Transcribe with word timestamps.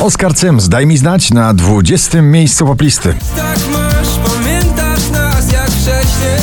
Oskar 0.00 0.34
Cyms, 0.34 0.68
daj 0.68 0.86
mi 0.86 0.98
znać 0.98 1.30
na 1.30 1.54
20. 1.54 2.22
miejscu 2.22 2.66
poplisty. 2.66 3.14
Tak 3.36 3.58
masz, 3.72 4.32
pamiętasz 4.32 5.10
nas 5.10 5.52
jak 5.52 5.66
wcześniej, 5.66 6.40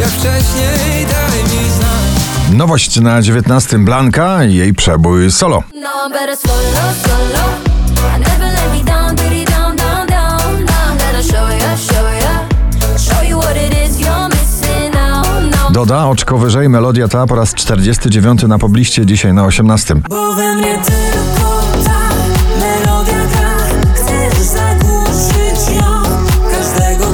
jak 0.00 0.08
wcześniej, 0.08 1.06
daj 1.06 1.42
mi 1.42 1.70
znać. 1.70 2.56
Nowość 2.56 3.00
na 3.00 3.22
19. 3.22 3.78
Blanka 3.78 4.44
i 4.44 4.54
jej 4.54 4.74
przebój 4.74 5.30
solo. 5.30 5.62
No, 5.74 5.90
solo, 6.36 6.94
solo. 7.06 7.66
Doda 15.70 16.06
oczko 16.06 16.38
wyżej, 16.38 16.68
melodia 16.68 17.08
ta 17.08 17.26
po 17.26 17.34
raz 17.34 17.54
49 17.54 18.42
na 18.42 18.58
pobliście, 18.58 19.06
dzisiaj 19.06 19.34
na 19.34 19.44
18. 19.44 19.94
Bo 20.08 20.34
we 20.34 20.54
mnie 20.54 20.78
tylko 20.84 21.25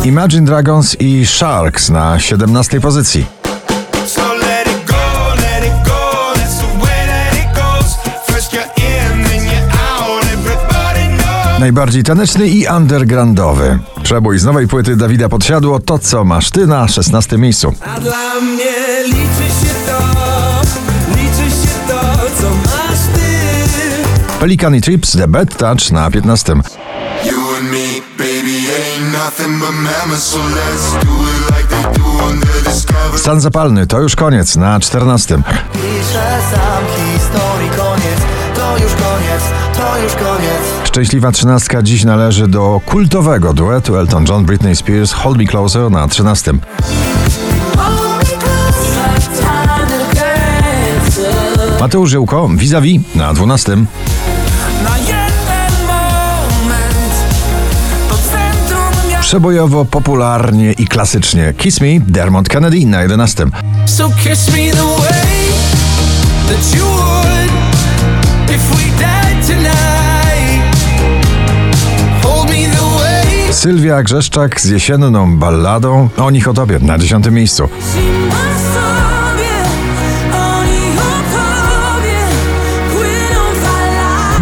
Imagine 0.05 0.47
Dragons 0.47 0.97
i 1.01 1.27
Sharks 1.27 1.91
na 1.91 2.19
17 2.19 2.81
pozycji. 2.81 3.27
Najbardziej 11.61 12.03
taneczny 12.03 12.49
i 12.49 12.67
undergroundowy. 12.67 13.79
Przebój 14.03 14.39
z 14.39 14.45
nowej 14.45 14.69
płyty 14.69 14.97
Dawida 14.97 15.29
Podsiadło, 15.29 15.81
to 15.81 15.99
co 15.99 16.25
masz 16.25 16.51
ty 16.51 16.67
na 16.67 16.89
16 16.89 17.39
miejscu. 17.39 17.75
A 17.97 18.01
dla 18.01 18.41
mnie 18.41 18.73
liczy 19.05 19.49
się 19.61 19.75
to, 19.87 19.99
liczy 21.11 21.57
się 21.57 21.89
to, 21.89 22.01
co 22.41 22.51
masz 22.51 23.01
ty. 23.15 24.39
Pelican 24.41 24.75
i 24.75 24.81
Trips, 24.81 25.13
The 25.13 25.29
Bad 25.29 25.57
Touch 25.57 25.91
na 25.93 26.11
15. 26.11 26.55
You 27.93 27.99
and 27.99 28.19
me, 28.19 28.25
baby, 28.25 28.57
ain't 28.73 29.13
nothing 29.13 29.61
but 29.61 29.73
mammals. 29.73 30.23
So 30.23 30.39
let's 30.39 31.05
do 31.05 31.13
it 31.13 31.51
like 31.51 31.69
they 31.69 31.83
do 31.99 32.05
on 32.05 32.41
the 32.41 32.71
Discovery. 32.71 33.19
Stan 33.19 33.41
zapalny, 33.41 33.87
to 33.87 34.01
już 34.01 34.17
koniec 34.17 34.57
na 34.57 34.81
14. 34.81 35.43
Piszę 35.73 36.39
sam 36.51 36.85
historii 37.15 37.71
koniec, 37.71 38.21
to 38.55 38.77
już 38.77 38.93
koniec, 38.93 39.43
to 39.77 40.03
już 40.03 40.13
koniec. 40.13 40.63
Szczęśliwa 40.85 41.33
trzynastka 41.33 41.83
dziś 41.83 42.05
należy 42.05 42.49
do 42.49 42.81
kultowego 42.87 43.53
duetu 43.53 43.97
Elton 43.97 44.25
John, 44.29 44.45
Britney 44.45 44.77
Spears, 44.77 45.13
Hold 45.13 45.39
Me 45.39 45.45
Closer 45.45 45.91
na 45.91 46.09
13. 46.09 46.53
Mateusz 51.81 52.11
Żyłko, 52.11 52.49
Vis-a-vis 52.49 53.01
na 53.15 53.35
12. 53.35 53.77
Przebojowo, 59.33 59.85
popularnie 59.85 60.73
i 60.73 60.87
klasycznie 60.87 61.55
Kiss 61.57 61.81
Me, 61.81 61.87
Dermot 62.01 62.49
Kennedy 62.49 62.87
na 62.87 63.03
11. 63.03 63.47
So 63.87 64.11
kiss 64.25 64.49
me 64.49 64.71
the 64.71 64.85
way 64.85 65.49
that 66.49 66.75
you 66.77 66.85
would 66.85 67.51
if 68.51 68.77
we 68.77 68.83
died 68.99 69.47
tonight. 69.47 70.77
Hold 72.23 72.51
me 72.51 72.77
the 72.77 72.85
way. 73.03 73.53
Sylwia 73.53 74.03
Grzeszczak 74.03 74.61
z 74.61 74.65
jesienną 74.65 75.39
balladą 75.39 76.09
o 76.17 76.31
nich 76.31 76.49
o 76.49 76.55
tobie 76.55 76.79
na 76.79 76.99
10 76.99 77.31
miejscu. 77.31 77.69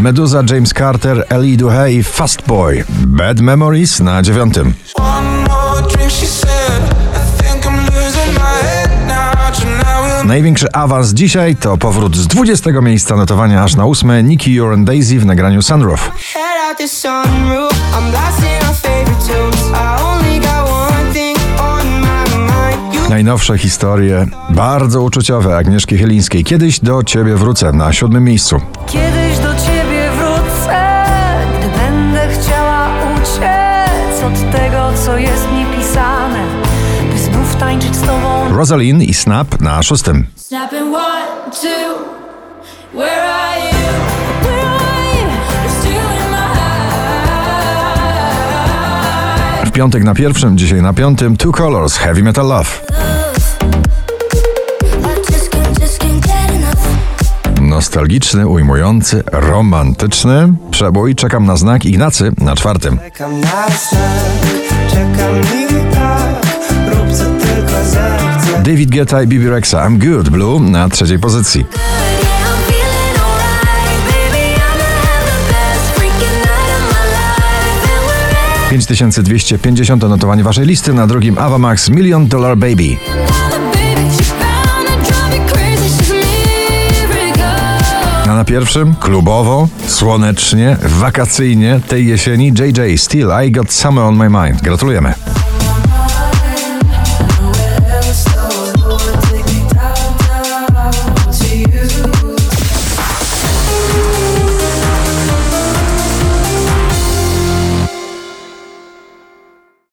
Meduza, 0.00 0.42
James 0.50 0.74
Carter, 0.74 1.24
Ellie 1.28 1.56
Duhe 1.56 1.92
i 1.92 2.02
Fast 2.02 2.42
Boy. 2.46 2.84
Bad 3.06 3.40
Memories 3.40 4.00
na 4.00 4.22
9. 4.22 4.56
One 4.98 5.26
more 5.48 5.82
drink, 5.92 6.10
she 6.10 6.26
said. 6.26 6.82
I 7.14 7.42
think 7.42 7.66
I'm 7.66 7.84
losing 7.84 8.34
my 8.34 8.62
head 8.62 8.90
now. 9.08 9.50
Tonight 9.52 10.02
we'll 10.02 10.26
Największy 10.26 10.72
awans 10.72 11.14
dzisiaj 11.14 11.56
to 11.56 11.76
powrót 11.76 12.16
z 12.16 12.26
20 12.26 12.70
miejsca 12.82 13.16
notowania 13.16 13.64
aż 13.64 13.76
na 13.76 13.86
8. 13.86 14.28
Nicky 14.28 14.50
Your 14.50 14.72
and 14.72 14.86
Daisy 14.86 15.18
w 15.18 15.26
nagraniu 15.26 15.62
Sunroof. 15.62 16.10
Najnowsze 23.10 23.58
historie, 23.58 24.26
bardzo 24.50 25.02
uczuciowe 25.02 25.56
Agnieszki 25.56 25.98
Chylińskiej. 25.98 26.44
Kiedyś 26.44 26.80
do 26.80 27.02
ciebie 27.02 27.36
wrócę 27.36 27.72
na 27.72 27.92
siódmym 27.92 28.24
miejscu. 28.24 28.60
Kiedyś 28.86 29.38
do 29.38 29.54
ciebie 29.54 29.79
z 38.00 38.06
tobą. 38.06 38.56
Rosalind 38.56 39.02
i 39.02 39.14
Snap 39.14 39.60
na 39.60 39.82
szóstym. 39.82 40.26
Snapping 40.36 40.94
one, 40.94 41.50
two, 41.50 42.04
where 42.98 43.22
are 43.22 43.60
you? 43.60 43.70
W 49.66 49.72
piątek 49.72 50.04
na 50.04 50.14
pierwszym, 50.14 50.58
dzisiaj 50.58 50.82
na 50.82 50.92
piątym 50.92 51.36
Two 51.36 51.52
Colors 51.52 51.96
Heavy 51.96 52.22
Metal 52.22 52.46
Love. 52.46 52.70
Nostalgiczny, 57.60 58.46
ujmujący, 58.48 59.22
romantyczny 59.32 60.52
przebój. 60.70 61.14
Czekam 61.14 61.46
na 61.46 61.56
znak 61.56 61.84
Ignacy 61.84 62.32
na 62.38 62.56
czwartym. 62.56 62.98
Czekam 62.98 63.40
na 63.40 63.66
znak, 63.68 64.02
czekam 64.90 65.34
mi 65.36 65.79
David 68.70 68.90
Guetta 68.90 69.22
i 69.22 69.26
Bibi 69.26 69.50
Rexa 69.50 69.88
I'm 69.88 69.98
Good 69.98 70.28
Blue 70.28 70.60
na 70.60 70.88
trzeciej 70.88 71.18
pozycji. 71.18 71.64
We're 78.70 78.78
5250 78.78 80.02
notowanie 80.02 80.44
waszej 80.44 80.66
listy, 80.66 80.92
na 80.92 81.06
drugim 81.06 81.38
Ava 81.38 81.58
Max 81.58 81.88
Million 81.88 82.28
Dollar 82.28 82.56
Baby. 82.56 82.96
To. 88.24 88.30
A 88.30 88.34
na 88.34 88.44
pierwszym 88.44 88.94
klubowo, 88.94 89.68
słonecznie, 89.86 90.76
wakacyjnie 90.82 91.80
tej 91.88 92.06
jesieni 92.06 92.46
JJ 92.46 92.98
Still 92.98 93.28
I 93.46 93.52
Got 93.52 93.72
Summer 93.72 94.04
on 94.04 94.16
My 94.16 94.28
Mind. 94.30 94.62
Gratulujemy. 94.62 95.14